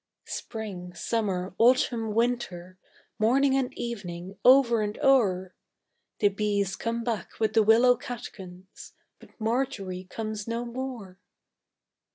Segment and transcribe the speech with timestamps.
[0.25, 2.79] Spring, summer, autumn, winter,
[3.19, 5.53] Morning and evening, over and o'er!
[6.17, 11.19] The bees come back with the willow catkins, But Marjory comes no more.